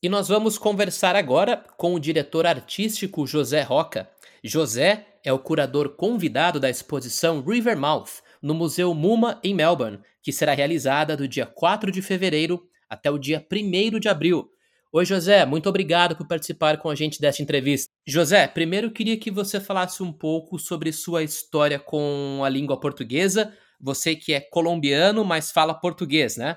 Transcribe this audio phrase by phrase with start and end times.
[0.00, 4.08] E nós vamos conversar agora com o diretor artístico José Roca.
[4.44, 10.54] José é o curador convidado da exposição Rivermouth, no Museu MoMA em Melbourne, que será
[10.54, 14.48] realizada do dia 4 de fevereiro até o dia 1 de abril.
[14.92, 17.92] Oi, José, muito obrigado por participar com a gente desta entrevista.
[18.06, 23.52] José, primeiro queria que você falasse um pouco sobre sua história com a língua portuguesa.
[23.80, 26.56] Você que é colombiano, mas fala português, né?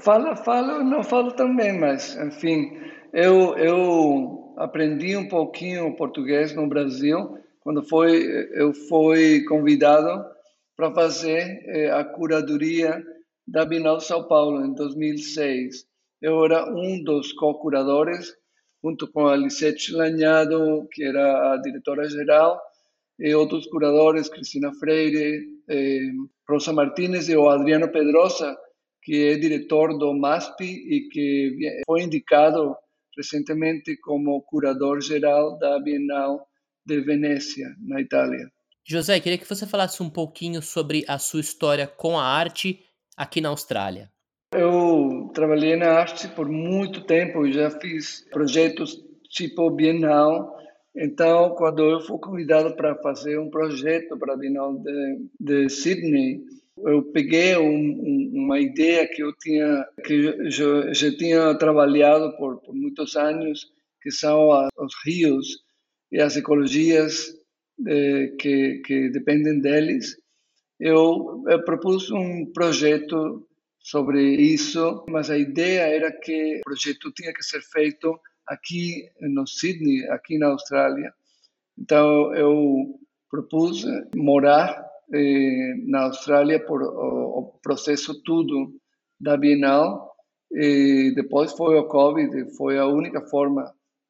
[0.00, 2.72] Fala, falo, não falo também, mas, enfim,
[3.12, 8.22] eu, eu aprendi um pouquinho português no Brasil quando foi,
[8.52, 10.24] eu fui convidado
[10.76, 13.02] para fazer eh, a curadoria
[13.46, 15.86] da Bienal São Paulo em 2006.
[16.20, 18.34] Eu era um dos co-curadores,
[18.82, 22.60] junto com a Lisette Lanhado, que era a diretora-geral,
[23.18, 26.10] e outros curadores, Cristina Freire, eh,
[26.46, 28.54] Rosa Martínez e o Adriano Pedrosa,
[29.04, 32.74] que é diretor do MASP e que foi indicado
[33.16, 36.48] recentemente como curador geral da Bienal
[36.84, 38.50] de Venécia, na Itália.
[38.86, 42.80] José, queria que você falasse um pouquinho sobre a sua história com a arte
[43.16, 44.10] aqui na Austrália.
[44.52, 50.56] Eu trabalhei na arte por muito tempo, já fiz projetos tipo Bienal.
[50.94, 56.42] Então, quando eu fui convidado para fazer um projeto para a Bienal de, de Sydney,
[56.78, 62.60] eu peguei um, um, uma ideia que eu tinha que já, já tinha trabalhado por,
[62.60, 63.72] por muitos anos
[64.02, 65.64] que são a, os rios
[66.10, 67.34] e as ecologias
[67.78, 70.16] de, que, que dependem deles.
[70.78, 73.48] Eu, eu propus um projeto
[73.78, 79.46] sobre isso mas a ideia era que o projeto tinha que ser feito aqui no
[79.46, 81.14] Sydney aqui na Austrália.
[81.78, 82.98] Então eu
[83.30, 88.72] propus morar eh, na Austrália por o, o, processo tudo
[89.20, 90.14] da Bienal
[90.52, 93.64] e depois foi o Covid, foi a única forma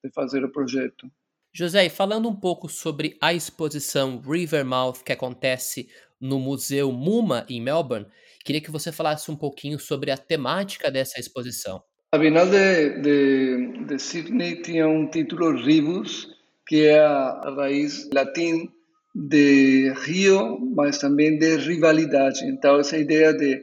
[0.05, 1.09] de fazer o projeto.
[1.53, 5.89] José, falando um pouco sobre a exposição Rivermouth que acontece
[6.21, 8.07] no Museu MUMA em Melbourne,
[8.45, 11.83] queria que você falasse um pouquinho sobre a temática dessa exposição.
[12.13, 16.29] A Bienal de, de, de Sydney tinha um título Ribus,
[16.67, 18.69] que é a raiz latim
[19.15, 22.45] de rio, mas também de rivalidade.
[22.47, 23.63] Então, essa ideia de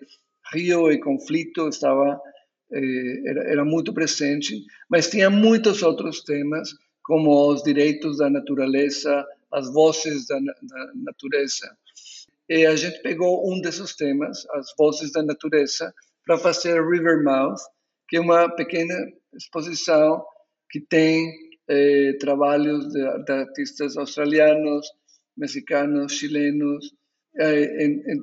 [0.53, 2.19] rio e conflito estava
[2.71, 6.69] eh, era, era, muito presente, mas tinha muitos outros temas,
[7.03, 11.75] como os direitos da natureza, as vozes da, da natureza.
[12.47, 15.93] E a gente pegou um desses temas, as vozes da natureza,
[16.25, 17.59] para fazer Rivermouth,
[18.07, 18.95] que é uma pequena
[19.33, 20.23] exposição
[20.69, 21.29] que tem
[21.67, 24.87] eh, trabalhos de, de artistas australianos,
[25.41, 26.93] mexicanos, chilenos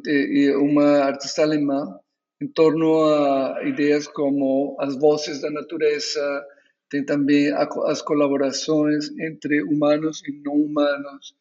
[0.06, 1.98] e uma artista alemã
[2.40, 6.46] em torno a ideias como as vozes da natureza,
[6.88, 11.34] tem também as colaborações entre humanos e não humanos,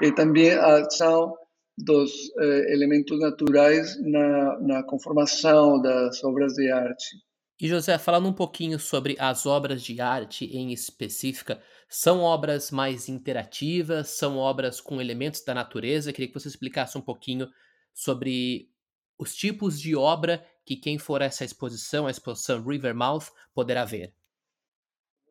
[0.00, 1.36] e também a ação
[1.76, 7.16] dos eh, elementos naturais na, na conformação das obras de arte.
[7.60, 13.08] E José, falando um pouquinho sobre as obras de arte em específica, são obras mais
[13.08, 16.12] interativas, são obras com elementos da natureza?
[16.12, 17.48] Queria que você explicasse um pouquinho
[17.92, 18.70] sobre
[19.18, 24.12] os tipos de obra que quem for a essa exposição, a exposição Rivermouth, poderá ver.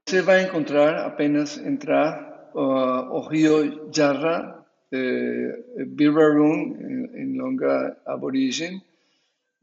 [0.05, 8.81] Você vai encontrar apenas entrar uh, o rio Jarra, eh, Birrarung, em, em longa aborigem,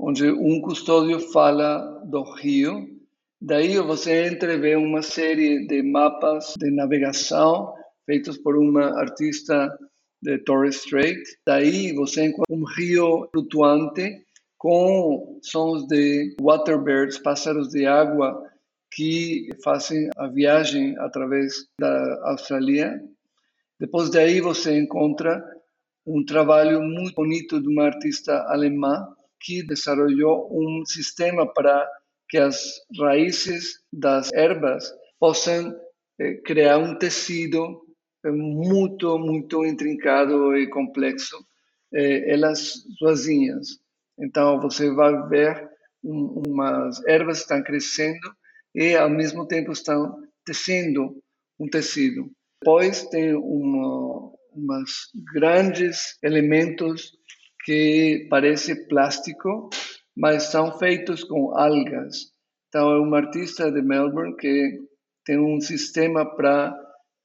[0.06, 2.86] onde um custódio fala do rio.
[3.40, 7.72] Daí você entra e vê uma série de mapas de navegação
[8.04, 9.74] feitos por uma artista
[10.22, 11.18] de Torres Strait.
[11.46, 14.22] Daí você encontra um rio flutuante
[14.58, 18.42] com sons de waterbirds, pássaros de água
[18.92, 23.02] que fazem a viagem através da Austrália.
[23.80, 25.42] Depois daí você encontra
[26.06, 29.02] um trabalho muito bonito de uma artista alemã
[29.44, 29.62] que
[30.50, 31.86] um sistema para
[32.28, 35.72] que as raízes das ervas possam
[36.18, 37.82] eh, criar um tecido
[38.24, 41.36] eh, muito, muito intrincado e complexo,
[41.92, 43.78] eh, elas sozinhas.
[44.18, 45.68] Então, você vai ver
[46.02, 48.34] um, umas ervas estão crescendo
[48.74, 51.22] e, ao mesmo tempo, estão tecendo
[51.58, 52.30] um tecido.
[52.62, 57.12] Depois, tem uma, umas grandes elementos
[57.64, 59.70] que parece plástico,
[60.16, 62.32] mas são feitos com algas.
[62.68, 64.80] Então, é um artista de Melbourne que
[65.24, 66.76] tem um sistema para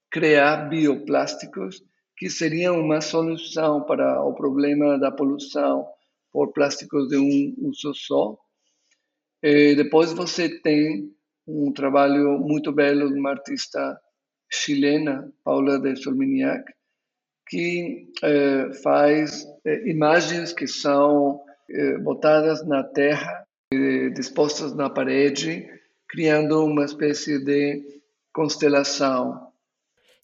[0.09, 1.83] criar bioplásticos
[2.18, 5.86] que seriam uma solução para o problema da poluição
[6.31, 8.38] por plásticos de um uso só.
[9.41, 11.12] E depois você tem
[11.47, 14.00] um trabalho muito belo de uma artista
[14.51, 16.63] chilena, Paula de Solminiac,
[17.50, 23.44] que eh, faz eh, imagens que são eh, botadas na terra,
[24.16, 25.68] dispostas na parede,
[26.07, 28.01] criando uma espécie de
[28.34, 29.48] constelação.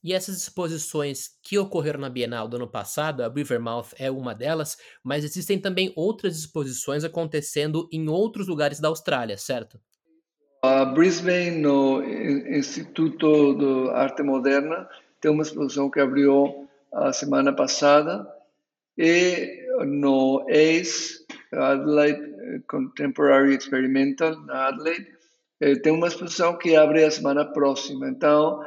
[0.04, 4.77] E essas exposições que ocorreram na Bienal do ano passado, a Rivermouth é uma delas,
[5.04, 9.80] mas existem também outras exposições acontecendo em outros lugares da Austrália, certo?
[10.63, 14.88] A Brisbane, no Instituto de Arte Moderna,
[15.22, 16.64] tem uma exposição que abriu
[16.95, 18.27] a semana passada
[18.97, 25.07] e no ACE, Adelaide Contemporary Experimental, na Adelaide,
[25.62, 28.09] eh, tem uma exposição que abre a semana próxima.
[28.09, 28.59] Então,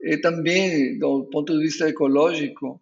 [0.00, 2.80] e também, do ponto de vista ecológico,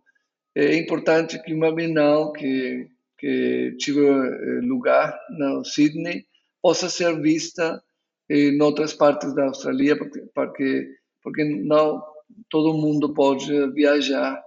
[0.54, 2.88] é importante que uma Bienal que,
[3.19, 6.26] que tive eh, lugar na Sydney
[6.60, 7.82] possa ser vista
[8.31, 10.88] em outras partes da Austrália, porque, porque,
[11.22, 12.02] porque não
[12.48, 14.43] todo mundo pode viajar.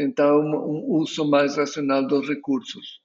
[0.00, 3.00] Então, um uso mais racional dos recursos.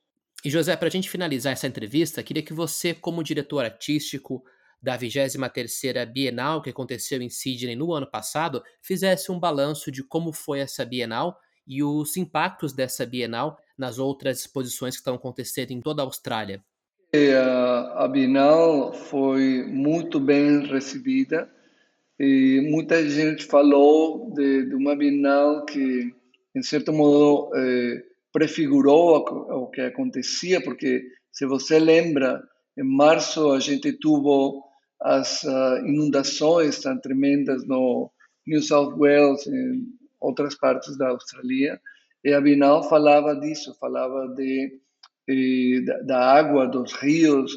[0.46, 4.44] E José, para a gente finalizar essa entrevista, queria que você, como diretor artístico,
[4.82, 10.34] da 23ª Bienal que aconteceu em Sydney no ano passado, fizesse um balanço de como
[10.34, 15.80] foi essa Bienal e os impactos dessa Bienal nas outras exposições que estão acontecendo em
[15.80, 16.62] toda a Austrália.
[17.96, 21.50] A Bienal foi muito bem recebida
[22.20, 26.14] e muita gente falou de, de uma Bienal que,
[26.56, 32.42] em certo modo, eh, prefigurou o que acontecia, porque se você lembra,
[32.78, 34.64] em março a gente teve
[35.00, 38.10] as uh, inundações tão tremendas no
[38.48, 39.86] New South Wales em
[40.20, 41.80] outras partes da Austrália.
[42.24, 44.80] E a Bienal falava disso, falava de,
[45.28, 47.52] de, da água, dos rios,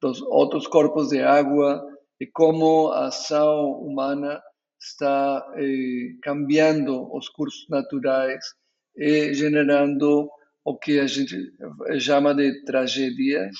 [0.00, 1.82] dos outros corpos de água
[2.20, 4.42] e como a ação humana
[4.80, 8.54] está eh, cambiando os cursos naturais
[8.96, 10.30] e generando
[10.64, 11.52] o que a gente
[11.98, 13.54] chama de tragédias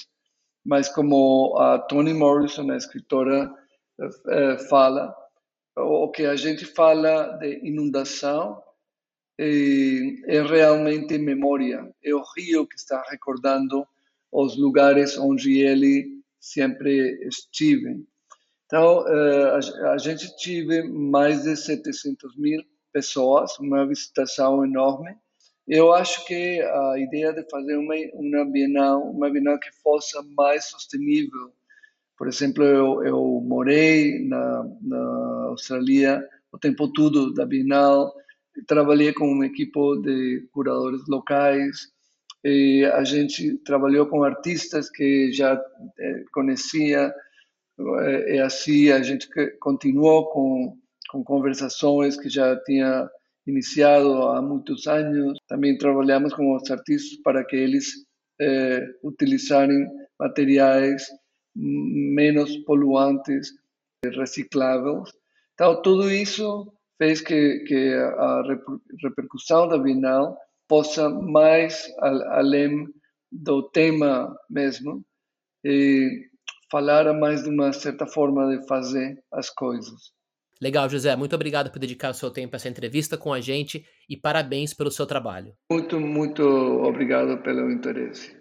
[0.65, 3.53] mas como a Toni Morrison, a escritora,
[4.29, 5.15] eh, fala,
[5.77, 8.63] o que a gente fala de inundação
[9.39, 9.47] é,
[10.37, 13.87] é realmente memória, é o rio que está recordando
[14.31, 18.05] os lugares onde ele sempre esteve.
[18.71, 19.61] Então, eh,
[19.93, 22.63] a gente tive mais de 700 mil
[22.93, 25.13] pessoas, uma visitação enorme,
[25.67, 30.67] eu acho que a ideia de fazer uma, uma Bienal, uma Bienal que fosse mais
[30.67, 31.53] sustentável,
[32.17, 38.15] por exemplo, eu, eu morei na, na Austrália o tempo todo da Bienal,
[38.69, 41.89] trabalhei com uma equipe de curadores locais,
[42.45, 45.61] e a gente trabalhou com artistas que já
[45.99, 46.25] eh,
[47.85, 49.29] conhecia, e assim a gente
[49.59, 50.79] continuou com,
[51.11, 53.09] com conversações que já tinha
[53.47, 55.39] iniciado há muitos anos.
[55.49, 57.87] Também trabalhamos com os artistas para que eles
[58.41, 59.87] eh, utilizarem
[60.19, 61.05] materiais
[61.55, 63.51] menos poluantes,
[64.05, 65.11] recicláveis.
[65.55, 68.43] Então, tudo isso fez que, que a
[69.03, 70.37] repercussão da Bienal
[70.69, 72.87] possa mais além
[73.33, 75.05] do tema mesmo
[75.65, 76.30] e
[76.71, 80.13] falar mais de uma certa forma de fazer as coisas.
[80.61, 81.17] Legal, José.
[81.17, 84.75] Muito obrigado por dedicar o seu tempo a essa entrevista com a gente e parabéns
[84.75, 85.55] pelo seu trabalho.
[85.71, 88.40] Muito, muito obrigado pelo interesse.